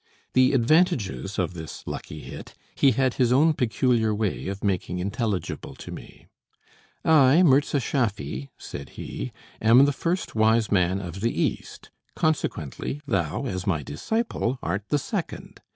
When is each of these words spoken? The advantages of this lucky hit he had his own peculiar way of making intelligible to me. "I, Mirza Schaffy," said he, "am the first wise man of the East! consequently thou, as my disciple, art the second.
The 0.33 0.53
advantages 0.53 1.37
of 1.37 1.53
this 1.53 1.83
lucky 1.85 2.21
hit 2.21 2.55
he 2.73 2.89
had 2.93 3.13
his 3.13 3.31
own 3.31 3.53
peculiar 3.53 4.15
way 4.15 4.47
of 4.47 4.63
making 4.63 4.97
intelligible 4.97 5.75
to 5.75 5.91
me. 5.91 6.25
"I, 7.05 7.43
Mirza 7.43 7.79
Schaffy," 7.79 8.49
said 8.57 8.89
he, 8.97 9.31
"am 9.61 9.85
the 9.85 9.93
first 9.93 10.33
wise 10.33 10.71
man 10.71 10.99
of 10.99 11.21
the 11.21 11.39
East! 11.39 11.91
consequently 12.15 13.01
thou, 13.05 13.45
as 13.45 13.67
my 13.67 13.83
disciple, 13.83 14.57
art 14.63 14.85
the 14.89 14.97
second. 14.97 15.61